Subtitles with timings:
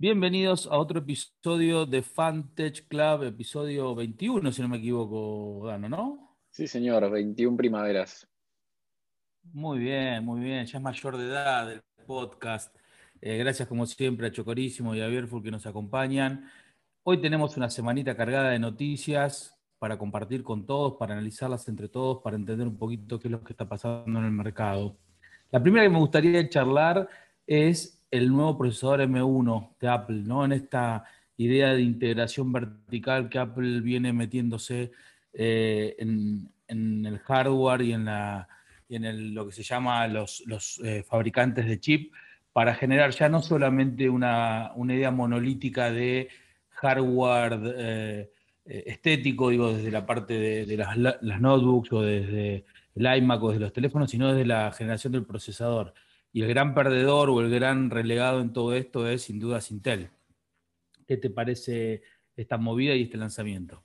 [0.00, 6.36] Bienvenidos a otro episodio de Fantech Club, episodio 21, si no me equivoco, Dano, ¿no?
[6.50, 8.28] Sí, señor, 21 primaveras.
[9.52, 12.72] Muy bien, muy bien, ya es mayor de edad del podcast.
[13.20, 16.48] Eh, gracias como siempre a Chocorísimo y a Bierful que nos acompañan.
[17.02, 22.22] Hoy tenemos una semanita cargada de noticias para compartir con todos, para analizarlas entre todos,
[22.22, 24.96] para entender un poquito qué es lo que está pasando en el mercado.
[25.50, 27.08] La primera que me gustaría charlar
[27.48, 30.44] es el nuevo procesador M1 de Apple, ¿no?
[30.44, 31.04] En esta
[31.36, 34.92] idea de integración vertical que Apple viene metiéndose
[35.32, 38.48] eh, en, el hardware y en, la,
[38.88, 40.42] en lo que se llama los,
[40.84, 42.12] eh, fabricantes de chip
[42.52, 46.28] para generar ya no solamente una, idea monolítica de
[46.70, 48.30] hardware eh,
[48.64, 53.60] estético, digo, desde la parte de, las, las, notebooks o desde el iMac o desde
[53.60, 55.94] los teléfonos, sino desde la generación del procesador.
[56.38, 60.08] Y el gran perdedor o el gran relegado en todo esto es sin duda Intel.
[61.04, 62.02] ¿Qué te parece
[62.36, 63.82] esta movida y este lanzamiento?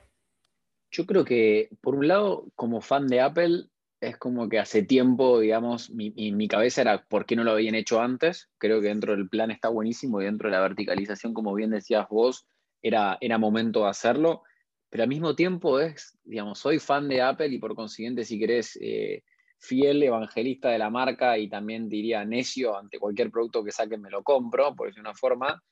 [0.92, 5.40] Yo creo que, por un lado, como fan de Apple, es como que hace tiempo,
[5.40, 8.52] digamos, mi, mi, cabeza era por qué no lo habían hecho antes.
[8.60, 12.08] Creo que dentro del plan está buenísimo y dentro de la verticalización, como bien decías
[12.08, 12.46] vos,
[12.84, 14.44] era, era momento de hacerlo.
[14.92, 18.78] Pero al mismo tiempo es, digamos, soy fan de Apple y por consiguiente, si querés,
[18.80, 19.24] eh,
[19.64, 24.10] fiel evangelista de la marca y también diría necio ante cualquier producto que saquen me
[24.10, 25.64] lo compro, por decir una forma.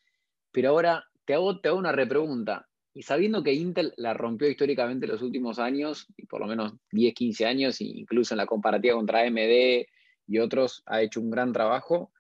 [0.51, 2.67] Pero ahora te hago, te hago una repregunta.
[2.93, 6.73] Y sabiendo que Intel la rompió históricamente en los últimos años, y por lo menos
[6.91, 9.85] 10, 15 años, incluso en la comparativa contra AMD
[10.27, 12.13] y otros, ha hecho un gran trabajo.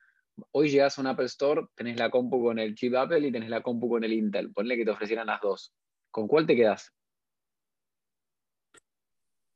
[0.51, 3.49] Hoy llegas a un Apple Store, tenés la compu con el chip Apple y tenés
[3.49, 4.51] la compu con el Intel.
[4.51, 5.73] Ponle que te ofrecieran las dos.
[6.09, 6.93] ¿Con cuál te quedas?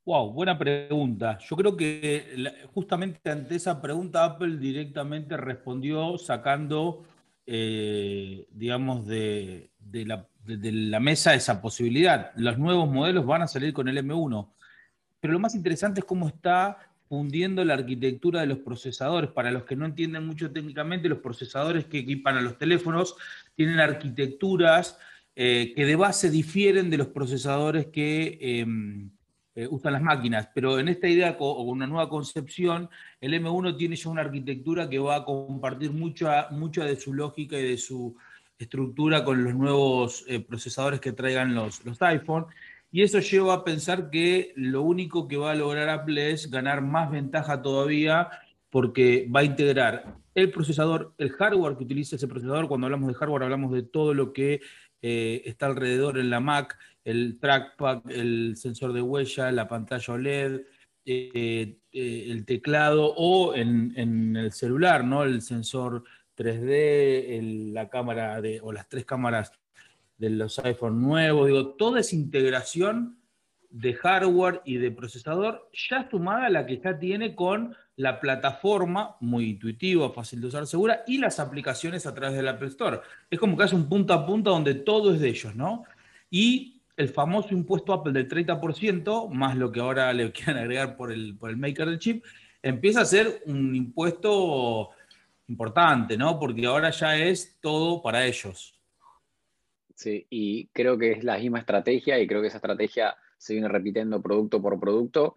[0.06, 1.40] Wow, buena pregunta.
[1.40, 7.04] Yo creo que justamente ante esa pregunta Apple directamente respondió sacando,
[7.48, 9.72] eh, digamos, de,
[10.06, 12.32] la, mesa esa posibilidad.
[12.36, 14.48] Los nuevos modelos van a salir con el M1,
[15.20, 16.78] pero lo más interesante es cómo está
[17.10, 19.32] fundiendo la arquitectura de los procesadores.
[19.32, 23.16] Para los que no entienden mucho técnicamente, los procesadores que equipan a los teléfonos
[23.56, 25.00] tienen arquitecturas
[25.36, 29.10] eh, que de base difieren de los procesadores que em,
[29.56, 32.90] eh, usan las máquinas, pero en esta idea o una nueva concepción,
[33.22, 37.58] el M1 tiene ya una arquitectura que va a compartir mucha, mucha de su lógica
[37.58, 38.16] y de su
[38.60, 42.48] estructura con los nuevos eh, procesadores que traigan los, los iPhone.
[42.92, 46.82] Y eso lleva a pensar que lo único que va a lograr Apple es ganar
[46.82, 48.30] más ventaja todavía
[48.70, 52.68] porque va a integrar el procesador, el hardware que utiliza ese procesador.
[52.68, 54.62] Cuando hablamos de hardware hablamos de todo lo que
[55.02, 60.62] eh, está alrededor en la Mac, el trackpad, el sensor de huella, la pantalla OLED,
[61.06, 65.24] eh, eh, el teclado o en, el celular, ¿no?
[65.24, 66.04] El sensor
[66.36, 69.52] 3D, la cámara de, o las tres cámaras
[70.18, 73.20] de los iPhone nuevos, digo, toda esa integración
[73.70, 79.18] de hardware y de procesador ya sumada a la que ya tiene con la plataforma,
[79.20, 83.02] muy intuitiva, fácil de usar, segura, y las aplicaciones a través del Apple Store.
[83.30, 85.84] Es como que hace un punto a punto donde todo es de ellos, ¿no?
[86.30, 91.12] Y el famoso impuesto Apple del 30%, más lo que ahora le quieren agregar por
[91.12, 92.24] el, por el maker del chip,
[92.62, 94.92] empieza a ser un impuesto
[95.48, 96.40] importante, ¿no?
[96.40, 98.74] Porque ahora ya es todo para ellos.
[99.94, 103.70] Sí, y creo que es la misma estrategia y creo que esa estrategia se viene
[103.70, 105.36] repitiendo producto por producto.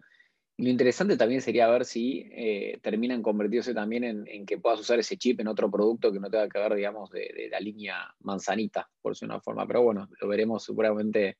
[0.57, 5.15] Lo interesante también sería ver si eh, terminan convirtiéndose también en, que puedas usar ese
[5.15, 8.89] chip en otro producto que no tenga que ver, digamos, de, de la línea manzanita,
[9.01, 9.65] por decir una forma.
[9.65, 11.37] Pero bueno, lo veremos seguramente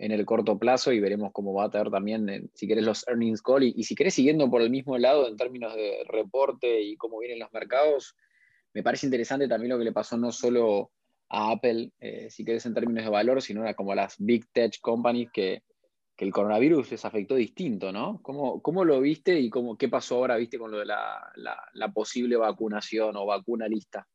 [0.00, 3.42] en el corto plazo y veremos cómo va a tener también, si querés, los earnings
[3.42, 3.62] call.
[3.62, 7.38] Y, si querés, siguiendo por el mismo lado en términos de reporte y cómo vienen
[7.38, 8.16] los mercados,
[8.72, 10.90] me parece interesante también lo que le pasó no solo
[11.28, 14.50] a Apple, eh, si querés, en términos de valor, sino a como a las big
[14.52, 15.62] tech companies que,
[16.16, 18.20] el coronavirus les afectó distinto, ¿no?
[18.22, 21.32] ¿Cómo, cómo lo viste y cómo, qué pasó ahora, viste, con lo de la,
[21.72, 24.06] la posible vacunación o vacuna lista?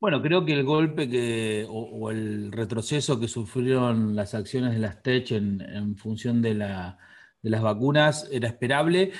[0.00, 5.02] Bueno, creo que el golpe que, o, el retroceso que sufrieron las acciones de las
[5.02, 9.12] TECH en, función de, las vacunas era esperable.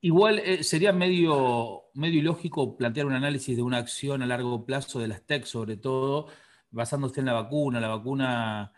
[0.00, 5.00] Igual eh, sería medio, medio ilógico plantear un análisis de una acción a largo plazo
[5.00, 6.28] de las TEC, sobre todo
[6.70, 7.80] basándose en la vacuna.
[7.80, 8.72] La vacuna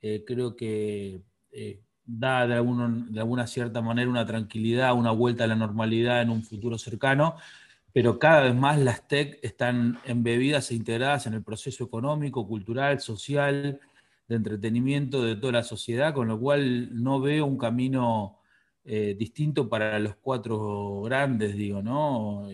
[0.00, 5.46] eh, creo que eh, da de, de alguna cierta manera una tranquilidad, una vuelta a
[5.48, 7.36] la normalidad en un futuro cercano
[7.94, 13.00] pero cada vez más las TEC están embebidas e integradas en el proceso económico, cultural,
[13.00, 13.80] social,
[14.26, 18.40] de entretenimiento de toda la sociedad, con lo cual no veo un camino
[18.84, 22.48] eh, distinto para los cuatro grandes, digo, ¿no?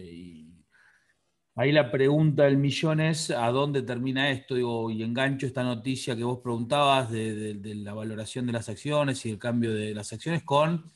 [1.55, 6.15] Ahí la pregunta del millón es a dónde termina esto, digo, y engancho esta noticia
[6.17, 10.43] que vos preguntabas de, la valoración de las acciones y el cambio de las acciones
[10.43, 10.93] con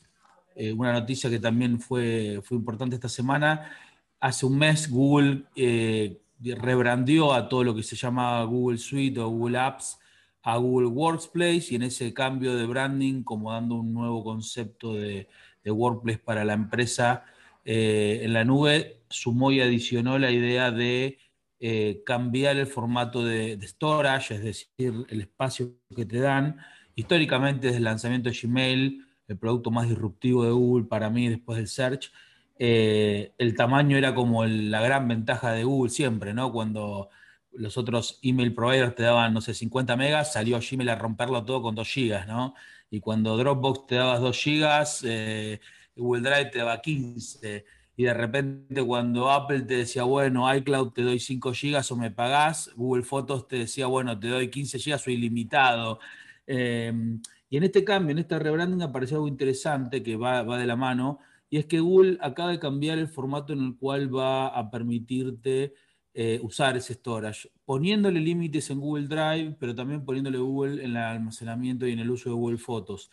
[0.55, 3.71] eh, una noticia que también fue, fue importante esta semana.
[4.19, 9.29] Hace un mes Google eh, rebrandió a todo lo que se llama Google Suite o
[9.29, 9.99] Google Apps
[10.45, 15.27] a Google Workspace y en ese cambio de branding, como dando un nuevo concepto de,
[15.67, 17.25] Workplace para la empresa
[17.63, 21.17] eh, en la nube, sumó y adicionó la idea de
[21.59, 26.57] eh, cambiar el formato de, storage, es decir, el espacio que te dan.
[26.93, 31.57] Históricamente, desde el lanzamiento de Gmail, el producto más disruptivo de Google para mí después
[31.57, 32.11] del search,
[32.57, 36.51] eh, el tamaño era como la gran ventaja de Google siempre, ¿no?
[36.51, 37.09] Cuando
[37.51, 41.61] los otros email providers te daban, no sé, 50 megas, salió Gmail a romperlo todo
[41.61, 42.53] con 2 gigas, ¿no?
[42.89, 45.59] Y cuando Dropbox te daba 2 gigas, eh,
[45.95, 47.65] Google Drive te daba 15.
[47.97, 52.11] Y de repente cuando Apple te decía, bueno, iCloud te doy 5 gigas o me
[52.11, 55.99] pagás, Google Fotos te decía, bueno, te doy 15 gigas o ilimitado.
[56.45, 60.65] Em, y en este cambio, en este rebranding apareció algo interesante que va, va de
[60.67, 61.19] la mano,
[61.55, 65.73] y es que Google acaba de cambiar el formato en el cual va a permitirte
[66.13, 70.97] eh, usar ese storage, poniéndole límites en Google Drive, pero también poniéndole Google en el
[70.97, 73.09] almacenamiento y en el uso de Google Fotos.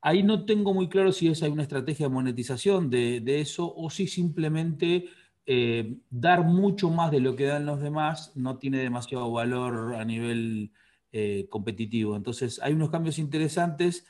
[0.00, 3.90] Ahí no tengo muy claro si es hay una estrategia de monetización de, eso o
[3.90, 5.04] si simplemente
[5.46, 10.04] eh, dar mucho más de lo que dan los demás no tiene demasiado valor a
[10.04, 10.72] nivel
[11.12, 12.16] eh, competitivo.
[12.16, 14.04] Entonces hay unos cambios interesantes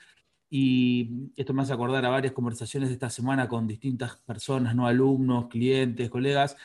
[0.54, 4.86] y esto me hace acordar a varias conversaciones de esta semana con distintas personas, no
[4.86, 6.58] alumnos, clientes, colegas,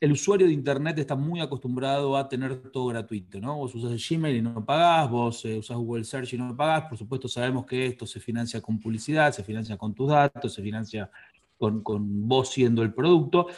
[0.00, 3.58] el usuario de Internet está muy acostumbrado a tener todo gratuito, ¿no?
[3.58, 6.96] Vos usas Gmail y no pagás, vos eh, usas Google Search y no pagás, por
[6.96, 11.10] supuesto sabemos que esto se financia con publicidad, se financia con tus datos, se financia
[11.58, 11.82] con,
[12.26, 13.48] vos siendo el producto,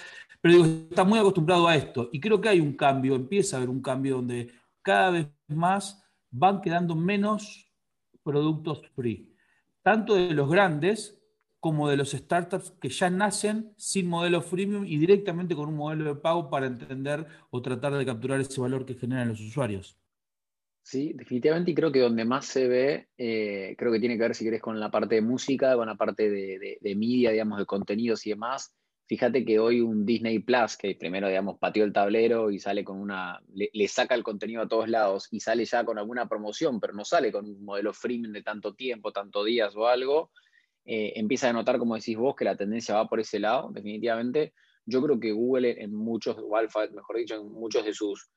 [0.40, 3.58] pero digo, está muy acostumbrado a esto y creo que hay un cambio, empieza a
[3.58, 4.50] haber un cambio donde
[4.82, 7.70] cada vez más van quedando menos
[8.24, 9.35] productos free,
[9.86, 11.16] tanto de los grandes
[11.60, 16.12] como de los startups que ya nacen sin modelo freemium y directamente con un modelo
[16.12, 19.96] de pago para entender o tratar de capturar ese valor que generan los usuarios.
[20.82, 24.34] Sí, definitivamente, y creo que donde más se ve, eh, creo que tiene que ver,
[24.34, 27.66] si querés, con la parte de música, con la parte de, de, media, digamos, de
[27.66, 28.74] contenidos y demás.
[29.06, 32.98] Fíjate que hoy un Disney Plus, que primero, digamos, pateó el tablero y sale con
[32.98, 36.92] una, le, saca el contenido a todos lados y sale ya con alguna promoción, pero
[36.92, 40.32] no sale con un modelo freemium de tanto tiempo, tanto días o algo,
[40.84, 44.54] eh, empieza a notar, como decís vos, que la tendencia va por ese lado, definitivamente.
[44.84, 48.28] Yo creo que Google en muchos, o Alphabet, mejor dicho, en muchos de sus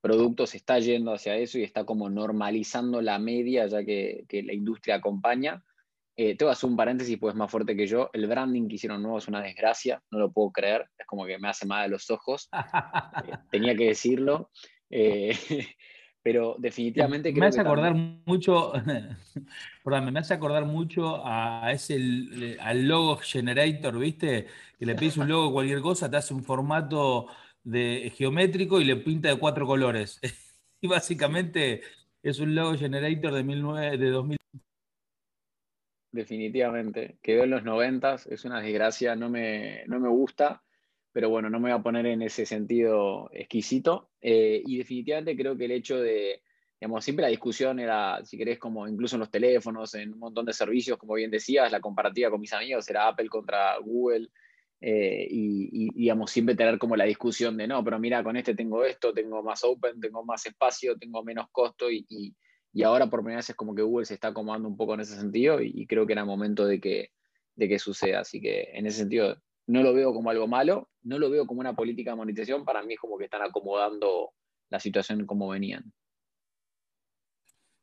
[0.00, 4.96] productos está yendo hacia eso y está como normalizando la media, ya que, la industria
[4.96, 5.64] acompaña.
[6.16, 8.08] Eh, te voy a hacer un paréntesis, pues más fuerte que yo.
[8.12, 11.38] El branding que hicieron nuevo es una desgracia, no lo puedo creer, es como que
[11.38, 12.48] me hace mal de los ojos.
[13.26, 14.50] Eh, tenía que decirlo.
[16.26, 18.72] pero definitivamente me hace acordar mucho
[19.84, 22.00] perdón, me hace acordar mucho a ese
[22.60, 24.46] al logo generator viste
[24.76, 27.28] que le pides un logo cualquier cosa te hace un formato
[27.62, 30.20] de geométrico y le pinta de cuatro colores
[30.80, 31.82] y básicamente
[32.24, 34.35] es un logo generator de 2009 de 2000
[36.12, 40.62] definitivamente quedó en los noventas es una desgracia no me no me gusta
[41.16, 44.10] pero bueno, no me voy a poner en ese sentido exquisito.
[44.20, 46.42] Eh, y definitivamente creo que el hecho de,
[46.78, 50.44] digamos, siempre la discusión era, si querés, como incluso en los teléfonos, en un montón
[50.44, 54.28] de servicios, como bien decías, la comparativa con mis amigos era Apple contra Google.
[54.78, 58.84] Eh, y, digamos, siempre tener como la discusión de, no, pero mira, con este tengo
[58.84, 62.36] esto, tengo más open, tengo más espacio, tengo menos costo y, y
[62.82, 65.16] ahora por primera vez es como que Google se está acomodando un poco en ese
[65.16, 67.10] sentido y, creo que era momento de que,
[67.54, 68.20] de que suceda.
[68.20, 71.60] Así que en ese sentido no lo veo como algo malo, no lo veo como
[71.60, 74.32] una política de monetización, para mí es como que están acomodando
[74.68, 75.92] la situación como venían.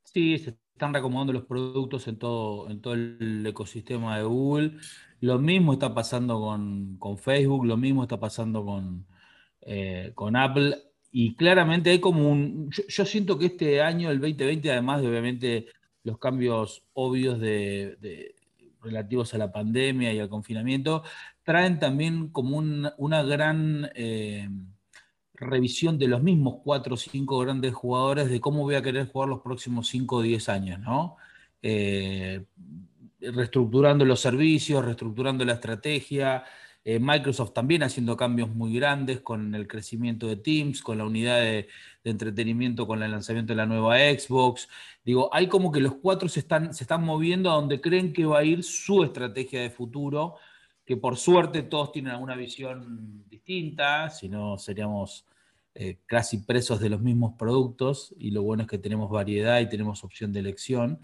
[0.04, 4.78] Sí, se están reacomodando los productos en todo, en todo el ecosistema de Google.
[5.22, 9.08] Lo mismo está pasando con, Facebook, lo mismo está pasando con,
[9.62, 10.93] eh, con Apple.
[11.14, 12.70] Y claramente hay como un...
[12.72, 15.68] Yo, siento que este año, el 2020, además de obviamente
[16.04, 18.36] los cambios obvios de
[18.84, 21.04] relativos a la pandemia y al confinamiento,
[21.44, 24.50] traen también como una gran eh,
[25.34, 29.30] revisión de los mismos cuatro o cinco grandes jugadores de cómo voy a querer jugar
[29.30, 31.18] los próximos cinco o diez años, ¿no?
[31.62, 32.46] Eh,
[33.20, 36.44] reestructurando los servicios, reestructurando la estrategia,
[36.86, 41.40] eh, Microsoft también haciendo cambios muy grandes con el crecimiento de Teams, con la unidad
[41.40, 41.68] de,
[42.04, 44.68] entretenimiento, con el lanzamiento de la nueva Xbox.
[45.06, 46.72] Digo, hay como que los cuatro se están,
[47.02, 50.36] moviendo a donde creen que va a ir su estrategia de futuro
[50.86, 55.26] que por suerte todos tienen alguna visión distinta, si no seríamos
[55.76, 59.70] eh, casi presos de los mismos productos y lo bueno es que tenemos variedad y
[59.70, 61.00] tenemos opción de elección,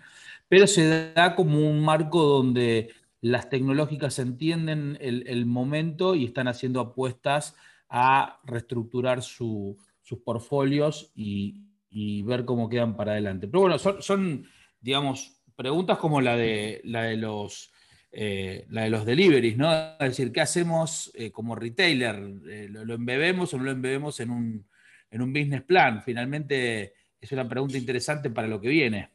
[0.50, 2.90] pero se da como un marco donde
[3.22, 7.56] las tecnológicas entienden el, momento y están haciendo apuestas
[7.90, 9.78] a reestructurar sus
[10.24, 11.66] portfolios y,
[12.24, 13.48] ver cómo quedan para adelante.
[13.48, 14.46] Pero bueno, son,
[14.80, 17.72] digamos, preguntas como la de, la de los
[18.12, 19.72] eh, la de los deliveries, ¿no?
[19.72, 22.16] Es decir, ¿qué hacemos eh, como retailer?
[22.50, 24.68] Eh, ¿lo, embebemos o no lo embebemos en un,
[25.12, 26.02] en un business plan?
[26.02, 29.12] Finalmente es una pregunta interesante para lo que viene.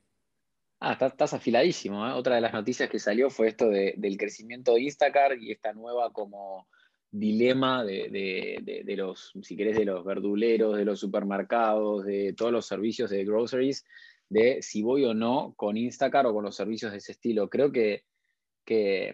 [0.87, 2.05] Ah, estás, afiladísimo.
[2.15, 6.13] Otra de las noticias que salió fue esto del crecimiento de Instacart y esta nueva
[6.13, 6.69] como
[7.11, 13.09] dilema de, los, si querés, de los verduleros, de los supermercados, de todos los servicios
[13.09, 13.87] de groceries,
[14.29, 17.49] de si voy o no con Instacart o con los servicios de ese estilo.
[17.49, 18.05] Creo que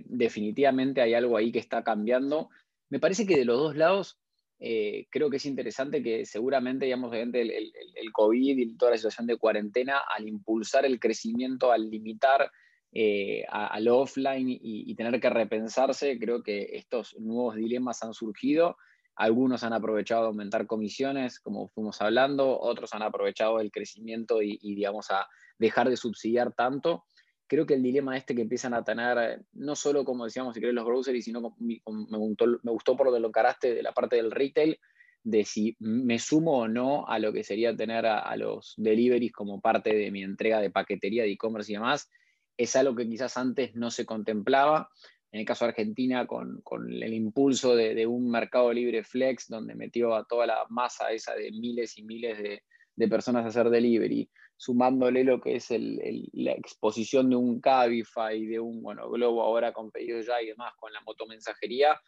[0.07, 2.51] definitivamente hay algo ahí que está cambiando.
[2.89, 4.20] Me parece que de los dos lados,
[4.63, 8.99] eh, creo que es interesante que seguramente, digamos, el, el, el, COVID y toda la
[8.99, 12.51] situación de cuarentena, al impulsar el crecimiento, al limitar
[12.93, 18.77] eh, al offline y, tener que repensarse, creo que estos nuevos dilemas han surgido.
[19.17, 24.59] Algunos han aprovechado de aumentar comisiones, como fuimos hablando, otros han aprovechado el crecimiento y,
[24.61, 25.27] y digamos, a
[25.59, 27.05] dejar de subsidiar tanto
[27.51, 30.73] creo que el dilema este que empiezan a tener, no solo como decíamos, si querés,
[30.73, 34.15] los groceries, sino me, gustó, me gustó por lo que lo encaraste de la parte
[34.15, 34.79] del retail,
[35.25, 39.61] de si me sumo o no a lo que sería tener a, los deliveries como
[39.61, 42.09] parte de mi entrega de paquetería, de e-commerce y demás,
[42.57, 44.89] es algo que quizás antes no se contemplaba.
[45.33, 50.15] En el caso de Argentina, con, el impulso de, un mercado libre flex, donde metió
[50.15, 52.63] a toda la masa esa de miles y miles de,
[52.95, 58.61] de personas a hacer delivery, sumándole lo que es la exposición de un Cabify, de
[58.61, 61.99] un bueno, Globo ahora con pedido ya y demás, con la motomensajería,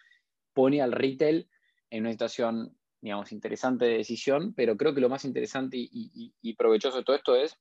[0.52, 1.48] pone al retail
[1.88, 6.98] en una situación, digamos, interesante de decisión, pero creo que lo más interesante y, provechoso
[6.98, 7.58] de todo esto es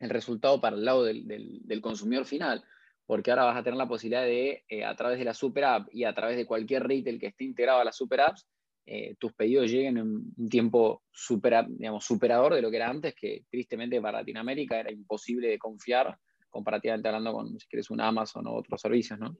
[0.00, 2.64] el resultado para el lado del, consumidor final,
[3.06, 5.88] porque ahora vas a tener la posibilidad de, eh, a través de la super app
[5.92, 8.44] y a través de cualquier retail que esté integrado a las super apps,
[8.86, 11.02] eh, tus pedidos lleguen en un tiempo
[11.68, 16.18] digamos, superador de lo que era antes, que tristemente para Latinoamérica era imposible de confiar
[16.48, 19.36] comparativamente hablando con, si quieres, un Amazon o otros servicios, ¿no?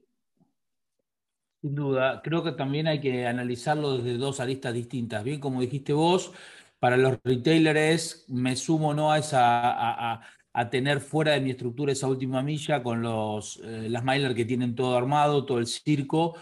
[1.60, 5.22] Sin duda, creo que también hay que analizarlo desde dos aristas distintas.
[5.22, 6.32] Bien, como dijiste vos,
[6.78, 10.14] para los retailers me sumo no a esa
[10.52, 14.44] a, tener fuera de mi estructura esa última milla con los eh, las mailers que
[14.44, 16.36] tienen todo armado, todo el circo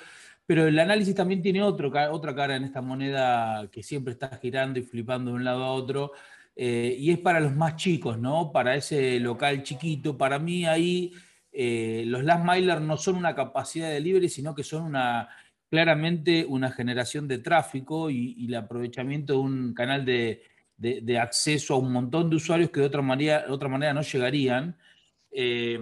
[0.49, 4.83] pero el análisis también tiene otra cara en esta moneda que siempre está girando y
[4.83, 6.13] flipando de un lado a otro,
[6.57, 8.51] eh, y es para los más chicos, ¿no?
[8.51, 10.17] Para ese local chiquito.
[10.17, 11.13] Para mí ahí
[11.53, 15.29] eh, los last milers no son una capacidad de delivery, sino que son una,
[15.69, 20.41] claramente una generación de tráfico y, el aprovechamiento de un canal de,
[21.21, 24.79] acceso a un montón de usuarios que de otra manera, de otra manera no llegarían.
[25.31, 25.79] Eh,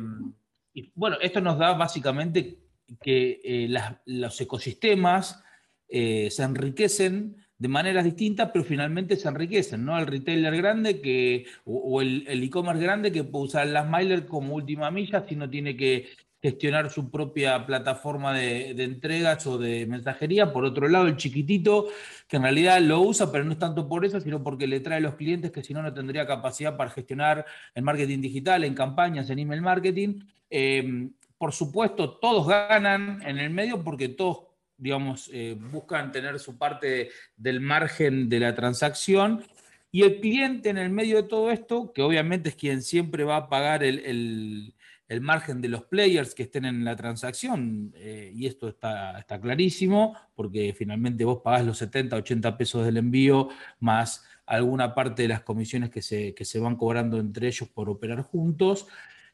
[0.74, 2.65] y bueno, esto nos da básicamente
[3.02, 3.68] que eh,
[4.06, 5.42] los ecosistemas
[5.88, 9.98] eh, se enriquecen de maneras distintas, pero finalmente se enriquecen, ¿no?
[9.98, 14.90] El retailer grande que, o, el e-commerce grande que puede usar las Mailer como última
[14.90, 16.06] milla si no tiene que
[16.42, 20.52] gestionar su propia plataforma de, entregas o de mensajería.
[20.52, 21.88] Por otro lado, el chiquitito,
[22.28, 25.00] que en realidad lo usa, pero no es tanto por eso, sino porque le trae
[25.00, 29.30] los clientes que si no, no tendría capacidad para gestionar el marketing digital, en campañas,
[29.30, 30.20] en email marketing.
[30.50, 36.56] Eh, por supuesto, todos ganan en el medio porque todos, digamos, eh, buscan tener su
[36.56, 39.44] parte del margen de la transacción.
[39.92, 43.36] Y el cliente en el medio de todo esto, que obviamente es quien siempre va
[43.36, 44.74] a pagar el,
[45.20, 50.16] margen de los players que estén en la transacción, eh, y esto está, está, clarísimo,
[50.34, 55.42] porque finalmente vos pagás los 70, 80 pesos del envío, más alguna parte de las
[55.42, 58.86] comisiones que se, que se van cobrando entre ellos por operar juntos.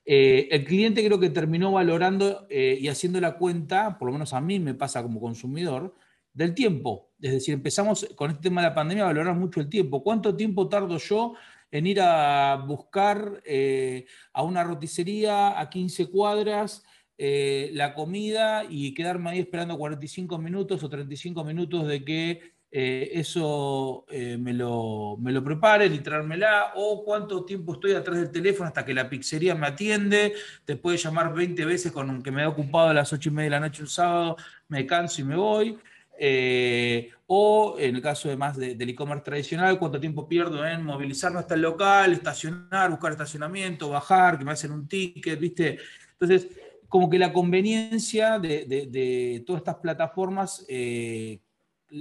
[0.05, 4.33] Eh, el cliente creo que terminó valorando eh, y haciendo la cuenta, por lo menos
[4.33, 5.95] a mí me pasa como consumidor,
[6.33, 7.11] del tiempo.
[7.21, 10.03] Es decir, empezamos con este tema de la pandemia a valorar mucho el tiempo.
[10.03, 11.35] ¿Cuánto tiempo tardo yo
[11.71, 16.85] en ir a buscar eh, a una roticería a 15 cuadras
[17.19, 22.41] la comida y quedarme ahí esperando 45 minutos o 35 minutos de que
[22.75, 28.17] eh, eso eh, me, lo, me, lo, preparen y traérmela, o cuánto tiempo estoy atrás
[28.17, 30.33] del teléfono hasta que la pizzería me atiende,
[30.65, 33.45] te puede llamar 20 veces con que me he ocupado a las 8 y media
[33.45, 34.37] de la noche un sábado,
[34.69, 35.79] me canso y me voy.
[36.19, 41.41] Eh, o en el caso de más del e-commerce tradicional, cuánto tiempo pierdo en movilizarme
[41.41, 45.79] hasta el local, estacionar, buscar estacionamiento, bajar, que me hacen un ticket, ¿viste?
[46.13, 46.49] Entonces,
[46.89, 50.65] como que la conveniencia de, todas estas plataformas,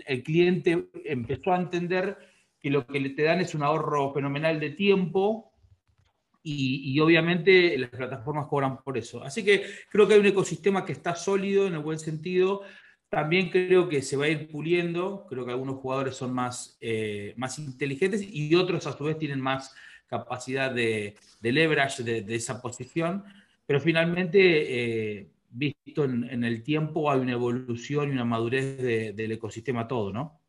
[0.05, 2.17] el cliente empezó a entender
[2.59, 5.51] que lo que te dan es un ahorro fenomenal de tiempo
[6.43, 9.23] y, obviamente las plataformas cobran por eso.
[9.23, 12.61] Así que creo que hay un ecosistema que está sólido en el buen sentido.
[13.09, 17.33] También creo que se va a ir puliendo, creo que algunos jugadores son más, eh,
[17.37, 19.75] más inteligentes y otros a su vez tienen más
[20.07, 23.23] capacidad de, leverage de, esa posición,
[23.65, 28.77] pero finalmente, eh, visto en, el tiempo, hay una evolución y una madurez
[29.15, 30.41] del ecosistema todo, ¿no?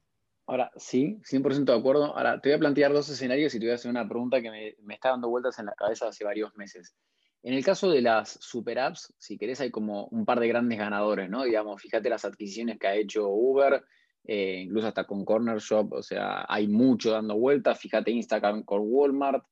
[0.46, 2.16] Ahora, sí, 100% de acuerdo.
[2.16, 4.50] Ahora, te voy a plantear dos escenarios y te voy a hacer una pregunta que
[4.50, 6.94] me, está dando vueltas en la cabeza hace varios meses.
[7.42, 10.78] En el caso de las super apps, si querés, hay como un par de grandes
[10.78, 11.44] ganadores, ¿no?
[11.44, 13.84] Digamos, fíjate las adquisiciones que ha hecho Uber,
[14.24, 17.78] eh, incluso hasta con Corner Shop, o sea, hay mucho dando vueltas.
[17.80, 19.44] Fíjate Instagram con Walmart,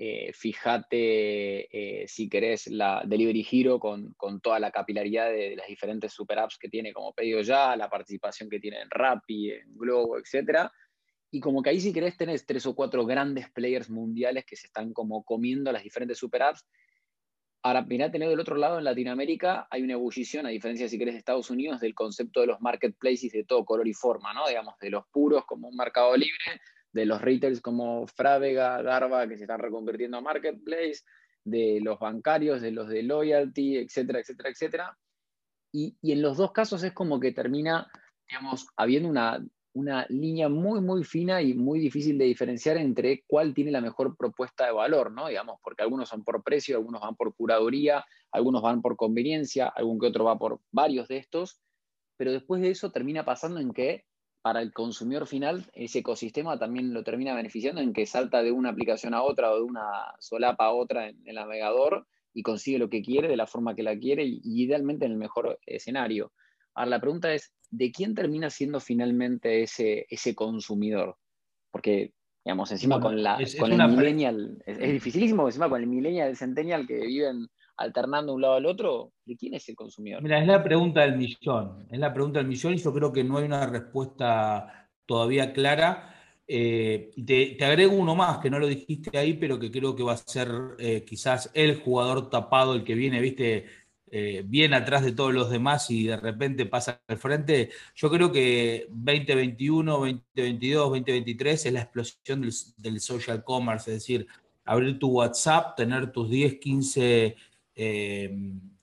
[0.00, 6.12] eh, fíjate, eh, si querés, la Delivery Hero con, toda la capilaridad de, las diferentes
[6.12, 10.16] super apps que tiene como pedido ya, la participación que tiene en Rappi, en Globo,
[10.16, 10.70] etc.
[11.32, 14.68] Y como que ahí si querés tenés tres o cuatro grandes players mundiales que se
[14.68, 16.64] están como comiendo las diferentes super apps.
[17.64, 21.14] Ahora, mirá, tener del otro lado en Latinoamérica hay una ebullición, a diferencia si querés
[21.14, 24.46] de Estados Unidos, del concepto de los marketplaces de todo color y forma, ¿no?
[24.46, 26.60] Digamos, de los puros como un mercado libre,
[26.92, 31.02] de los retails como Frávega, Garba, que se están reconvirtiendo a marketplace,
[31.44, 34.98] de los bancarios, de los de loyalty, etcétera, etcétera, etcétera.
[35.72, 37.90] Y, en los dos casos es como que termina,
[38.28, 43.54] digamos, habiendo una, una línea muy, muy fina y muy difícil de diferenciar entre cuál
[43.54, 45.28] tiene la mejor propuesta de valor, ¿no?
[45.28, 49.98] Digamos, porque algunos son por precio, algunos van por curaduría, algunos van por conveniencia, algún
[49.98, 51.60] que otro va por varios de estos,
[52.16, 54.04] pero después de eso termina pasando en que
[54.42, 58.70] para el consumidor final, ese ecosistema también lo termina beneficiando en que salta de una
[58.70, 62.88] aplicación a otra o de una solapa a otra en el navegador y consigue lo
[62.88, 66.32] que quiere de la forma que la quiere y, idealmente en el mejor escenario.
[66.74, 71.16] Ahora, la pregunta es, ¿de quién termina siendo finalmente ese, ese consumidor?
[71.70, 72.12] Porque,
[72.44, 76.36] digamos, encima con, la, con el millennial, es, es, dificilísimo, encima con el millennial, el
[76.36, 80.22] centennial que viven alternando un lado al otro, ¿de quién es el consumidor?
[80.22, 83.24] Mira, es la pregunta del millón, es la pregunta del millón y yo creo que
[83.24, 86.14] no hay una respuesta todavía clara.
[86.46, 90.14] Eh, te, agrego uno más, que no lo dijiste ahí, pero que creo que va
[90.14, 93.66] a ser eh, quizás el jugador tapado, el que viene, viste,
[94.10, 97.70] eh, bien atrás de todos los demás y de repente pasa al frente.
[97.94, 104.26] Yo creo que 2021, 2022, 2023 es la explosión del, del social commerce, es decir,
[104.64, 107.36] abrir tu WhatsApp, tener tus 10, 15
[107.78, 108.36] eh,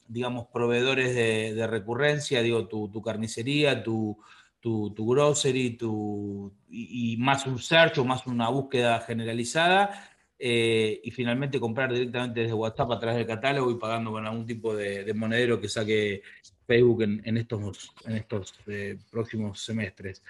[0.08, 4.18] digamos, proveedores de, recurrencia, digo, tu, carnicería, tu,
[4.62, 11.60] tu, grocery, tu, y, más un search o más una búsqueda generalizada, eh, y finalmente
[11.60, 15.60] comprar directamente desde WhatsApp a través del catálogo y pagando con algún tipo de, monedero
[15.60, 16.22] que saque
[16.66, 20.24] Facebook en, estos, en estos eh, próximos semestres.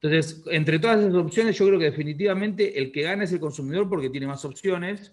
[0.00, 3.88] Entonces, entre todas esas opciones, yo creo que definitivamente el que gana es el consumidor
[3.88, 5.12] porque tiene más opciones.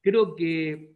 [0.00, 0.91] Creo que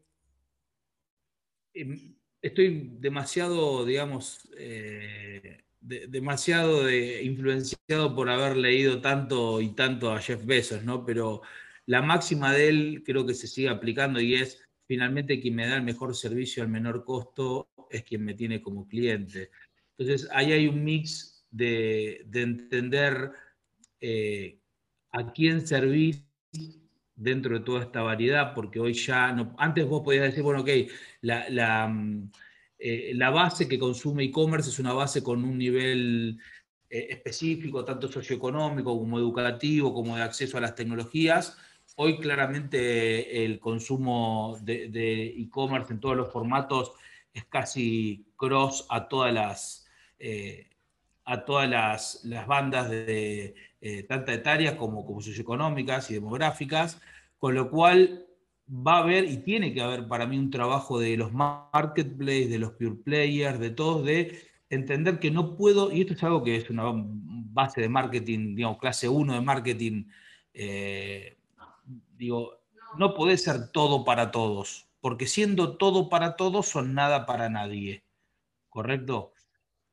[2.43, 10.83] estoy demasiado, digamos, eh, demasiado influenciado por haber leído tanto y tanto a Jeff Bezos,
[10.85, 11.05] ¿no?
[11.05, 11.43] Pero
[11.87, 15.77] la máxima de él creo que se sigue aplicando y es, finalmente, quien me da
[15.77, 19.51] el mejor servicio al menor costo es quien me tiene como cliente.
[19.97, 23.31] Entonces, ahí hay un mix de, entender
[24.01, 24.59] eh,
[25.13, 26.27] a quién servís
[27.17, 30.69] dentro de toda esta variedad, porque hoy ya no, antes vos podías decir, bueno, ok,
[31.23, 32.31] la, mm,
[32.79, 36.39] eh, la, base que consume e-commerce es una base con un nivel
[36.91, 41.57] eh, específico, tanto socioeconómico como educativo, como de acceso a las tecnologías.
[41.97, 46.93] Hoy claramente el consumo de e-commerce en todos los formatos
[47.37, 49.87] es casi cross a todas las,
[50.19, 50.69] eh,
[51.27, 57.01] a todas las, las bandas de, eh, tanto etarias como, como socioeconómicas y demográficas,
[57.39, 58.27] con lo cual
[58.69, 62.59] va a haber y tiene que haber para mí un trabajo de los marketplaces, de
[62.59, 66.57] los pure players, de todos, de entender que no puedo, y esto es algo que
[66.57, 70.05] es una base de marketing, digamos, clase 1 de marketing,
[70.55, 71.37] eh,
[72.17, 72.59] digo,
[72.99, 78.05] no puede ser todo para todos, porque siendo todo para todos son nada para nadie,
[78.69, 79.33] ¿correcto?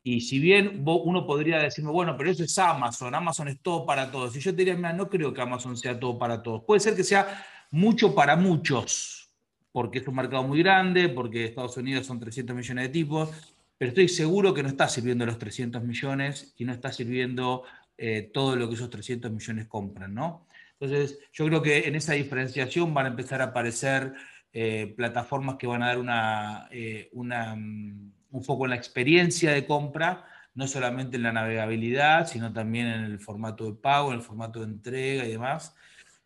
[0.03, 4.11] Y si bien uno podría decirme, bueno, pero eso es Amazon, Amazon es todo para
[4.11, 4.35] todos.
[4.35, 6.63] Y yo te diría, mira, no creo que Amazon sea todo para todos.
[6.65, 9.29] Puede ser que sea mucho para muchos,
[9.71, 13.29] porque es un mercado muy grande, porque Estados Unidos son 300 millones de tipos,
[13.77, 17.63] pero estoy seguro que no está sirviendo los 300 millones y no está sirviendo
[17.97, 20.47] eh, todo lo que esos 300 millones compran, ¿no?
[20.79, 24.13] Entonces, yo creo que en esa diferenciación van a empezar a aparecer
[24.51, 29.65] eh, plataformas que van a dar una, eh, mm, un foco en la experiencia de
[29.65, 34.21] compra, no solamente en la navegabilidad, sino también en el formato de pago, en el
[34.21, 35.75] formato de entrega y demás.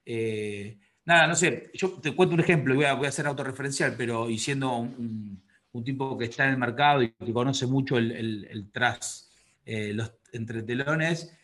[0.05, 3.95] Eh, nada, no sé, yo te cuento un ejemplo, voy a, voy a ser autorreferencial,
[3.97, 5.45] pero y siendo un,
[5.85, 9.31] tipo que está en el mercado y que conoce mucho el, tras,
[9.63, 11.37] los entretelones,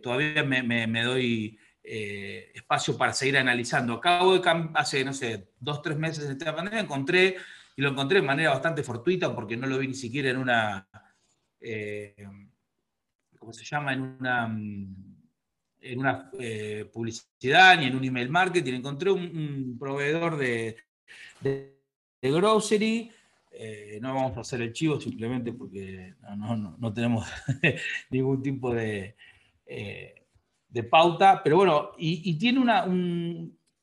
[0.00, 3.94] todavía me, me doy eh, espacio para seguir analizando.
[3.94, 7.36] Acabo de, hace, no sé, dos, tres meses de esta pandemia, encontré,
[7.76, 10.88] y lo encontré de manera bastante fortuita porque no lo vi ni siquiera en una,
[11.60, 12.26] eh,
[13.38, 13.92] ¿cómo se llama?
[13.92, 14.44] En una,
[15.80, 18.74] en una eh, publicidad ni en un email marketing.
[18.74, 20.76] Encontré un, proveedor de,
[21.40, 21.78] de,
[22.20, 23.10] grocery.
[24.00, 27.26] no vamos a hacer el chivo simplemente porque no, no, no tenemos
[28.10, 29.16] ningún tipo de
[30.72, 32.86] de pauta, pero bueno, y, tiene una...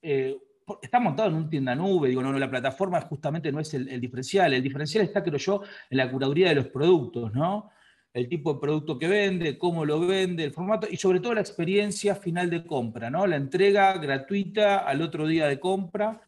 [0.02, 0.36] Eh,
[0.82, 4.00] está montado en un tienda nube, digo, no, no, la plataforma justamente no es el,
[4.00, 7.70] diferencial, el diferencial está, creo yo, en la curaduría de los productos, ¿no?
[8.14, 11.42] El tipo de producto que vende, cómo lo vende, el formato y sobre todo la
[11.42, 13.28] experiencia final de compra, ¿no?
[13.28, 16.22] La entrega gratuita al otro día de compra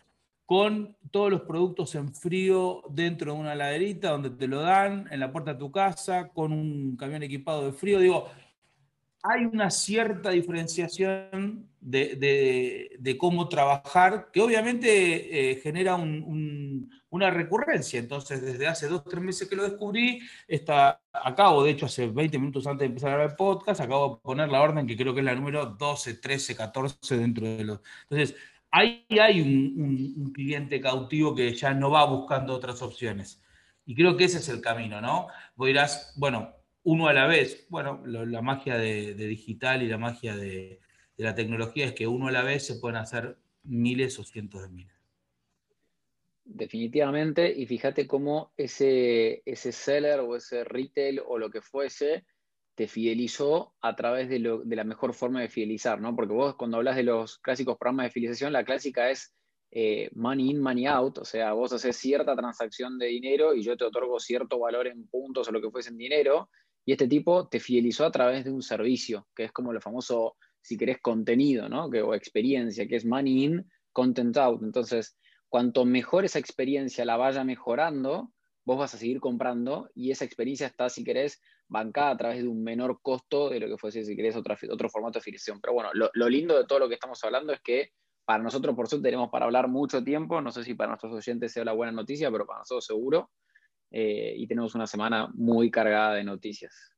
[0.45, 5.21] con todos los productos en frío dentro de una laderita donde te lo dan en
[5.21, 7.99] la puerta de tu casa, con un camión equipado de frío.
[7.99, 8.27] Digo,
[9.23, 17.99] hay una cierta diferenciación de, cómo trabajar, que obviamente eh, genera una recurrencia.
[17.99, 22.39] Entonces, desde hace dos, tres meses que lo descubrí, está, acabo, de hecho, hace 20
[22.39, 25.13] minutos antes de empezar a grabar el podcast, acabo de poner la orden que creo
[25.13, 27.79] que es la número 12, 13, 14 dentro de los...
[28.10, 28.36] Entonces,
[28.71, 33.41] ahí hay un, un cliente cautivo que ya no va buscando otras opciones.
[33.86, 35.27] Y creo que ese es el camino, ¿no?
[35.55, 37.65] Vos dirás, bueno, uno a la vez.
[37.69, 40.79] Bueno, la magia de, digital y la magia de,
[41.17, 44.69] la tecnología es que uno a la vez se pueden hacer miles o cientos de
[44.69, 44.95] miles.
[46.43, 52.25] Definitivamente, y fíjate cómo ese, ese seller o ese retail o lo que fuese
[52.75, 56.15] te fidelizó a través de, la mejor forma de fidelizar, ¿no?
[56.15, 59.35] Porque vos cuando hablas de los clásicos programas de fidelización, la clásica es
[59.71, 63.77] eh, money in, money out, o sea, vos haces cierta transacción de dinero y yo
[63.77, 66.49] te otorgo cierto valor en puntos o lo que fuese en dinero,
[66.85, 70.35] y este tipo te fidelizó a través de un servicio, que es como lo famoso,
[70.61, 71.89] si querés, contenido, ¿no?
[71.89, 74.61] Que, o experiencia, que es money in, content out.
[74.63, 75.17] Entonces,
[75.49, 78.31] cuanto mejor esa experiencia la vaya mejorando,
[78.65, 82.47] vos vas a seguir comprando y esa experiencia está, si querés, bancada a través de
[82.47, 85.61] un menor costo de lo que fuese, si querés, otro, otro formato de fidelización.
[85.61, 87.91] Pero bueno, lo, lo, lindo de todo lo que estamos hablando es que
[88.25, 90.41] para nosotros, por suerte, tenemos para hablar mucho tiempo.
[90.41, 93.31] No sé si para nuestros oyentes sea la buena noticia, pero para nosotros seguro.
[93.91, 96.93] Eh, y tenemos una semana muy cargada de noticias.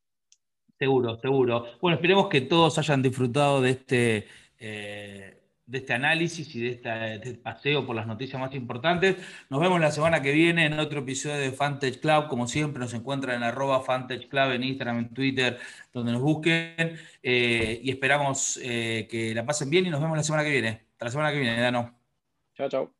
[0.77, 1.65] Seguro, seguro.
[1.81, 4.27] Bueno, esperemos que todos hayan disfrutado de este,
[4.59, 9.17] eh, de este análisis y de, este paseo por las noticias más importantes.
[9.49, 12.27] Nos vemos la semana que viene en otro episodio de Fantech Club.
[12.27, 15.57] Como siempre, nos encuentran en arroba Fantech Club en Instagram, en Twitter,
[15.91, 16.97] donde nos busquen.
[17.23, 20.85] Eh, y esperamos que la pasen bien y nos vemos la semana que viene.
[20.91, 21.97] Hasta la semana que viene, Dano.
[22.55, 22.93] Chao, chao.